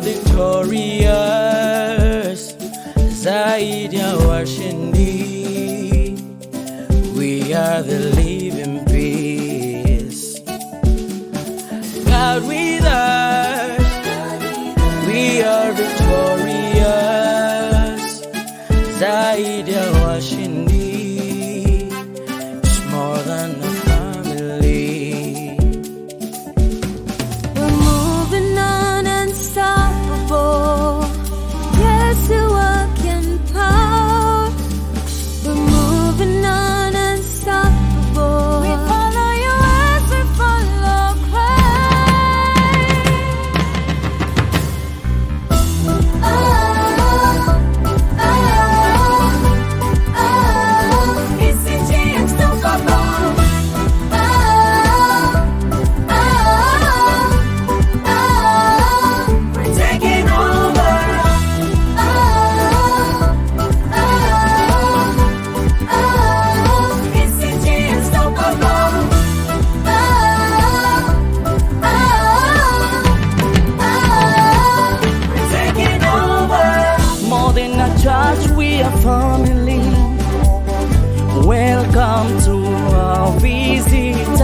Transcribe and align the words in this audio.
victorious. 0.00 1.06
Zaidi 3.22 3.96
ya 3.96 4.16
washindi 4.16 5.12
we 7.16 7.54
are 7.54 7.82
the 7.82 7.98
living 8.20 8.84
peace. 8.84 10.40
God 12.04 12.42
with 12.46 12.84
us 12.84 13.86
we 15.06 15.42
are 15.42 15.72
victorious. 15.72 17.02
Zaidi 19.00 19.72
ya 19.72 19.86
washindi 20.06 20.65
Welcome 82.06 82.38
to 82.44 82.54
our 82.94 83.40
visitors. 83.40 84.38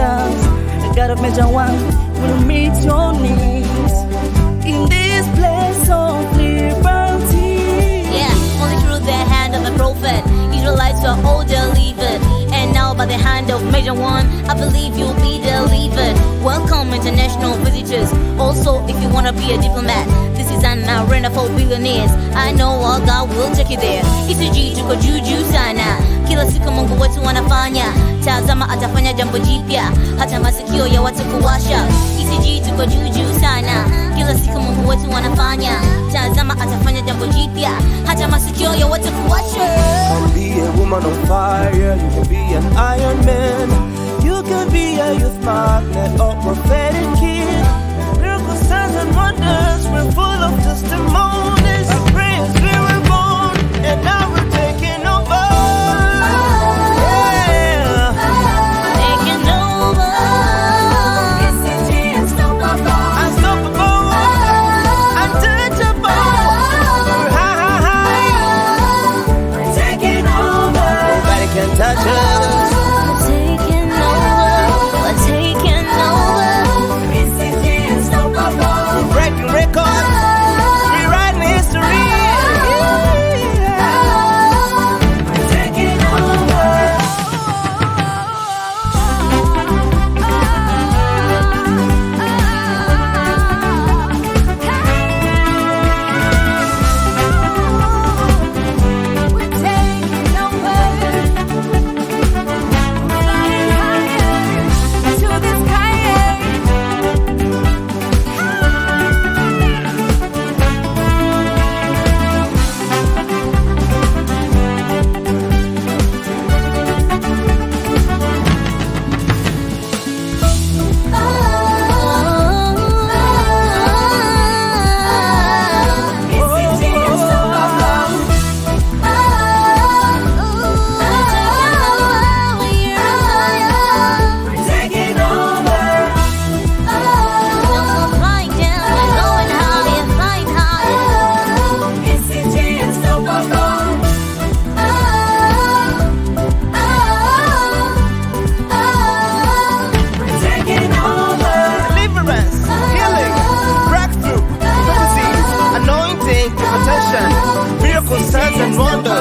God 0.97 1.11
of 1.11 1.21
Major 1.21 1.47
One 1.47 1.71
will 2.19 2.41
meet 2.45 2.75
your 2.83 3.13
needs 3.13 3.95
in 4.67 4.89
this 4.91 5.25
place 5.39 5.89
of 5.89 6.35
liberty. 6.35 7.63
Yeah, 8.11 8.35
only 8.59 8.75
through 8.83 9.05
the 9.05 9.15
hand 9.15 9.55
of 9.55 9.63
the 9.63 9.71
prophet, 9.77 10.27
Israelites 10.53 10.99
were 11.03 11.15
all 11.25 11.45
delivered. 11.45 12.19
And 12.51 12.73
now 12.73 12.93
by 12.93 13.05
the 13.05 13.17
hand 13.17 13.49
One, 13.91 14.25
I 14.49 14.53
believe 14.55 14.97
you'll 14.97 15.13
be 15.15 15.39
delivered. 15.43 16.15
Welcome 16.43 16.93
international 16.93 17.55
visitors. 17.63 18.09
Also, 18.39 18.83
if 18.87 18.95
you 19.01 19.09
wanna 19.09 19.33
be 19.33 19.51
a 19.53 19.57
diplomat, 19.61 20.07
this 20.35 20.49
is 20.51 20.63
an 20.63 20.83
arena 20.87 21.29
for 21.29 21.47
billionaires. 21.49 22.09
I 22.35 22.51
know 22.53 22.71
our 22.81 22.99
God 23.05 23.29
will 23.29 23.53
take 23.53 23.69
you 23.69 23.77
there. 23.77 24.01
ECG 24.27 24.75
tuko 24.75 24.95
juu 24.95 25.19
juu 25.19 25.43
sana, 25.51 25.97
kila 26.27 26.45
siku 26.51 26.71
Mungu 26.71 27.01
wetu 27.01 27.29
anafanya. 27.29 27.85
Tazama 28.25 28.69
atafanya 28.69 29.13
jambo 29.13 29.37
jipya, 29.37 29.91
hata 30.19 30.39
masikio 30.39 30.87
ya 30.87 31.01
watu 31.01 31.23
kuwasha. 31.23 31.85
ECG 32.19 32.65
tuko 32.69 32.85
juu 32.85 33.39
sana, 33.39 33.85
kila 34.15 34.35
siku 34.35 34.59
Mungu 34.59 34.89
wetu 34.89 35.17
anafanya. 35.17 35.71
Tazama 36.13 36.53
atafanya 36.53 37.01
jambo 37.01 37.25
jipya, 37.27 37.69
hata 38.05 38.27
masikio 38.27 38.75
ya 38.75 38.87
watu 38.87 39.09
kuwasha. 39.11 39.82
Woman 40.83 41.05
on 41.05 41.27
fire, 41.27 41.71
you 41.73 42.09
can 42.11 42.27
be 42.27 42.35
an 42.35 42.65
Iron 42.75 43.25
Man, 43.25 43.69
you 44.21 44.43
can 44.43 44.69
be 44.69 44.99
a 44.99 45.13
youth 45.13 45.39
magnet 45.43 46.19
or 46.19 46.35
prophetic 46.41 47.07
kid. 47.19 47.92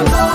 Música 0.05 0.32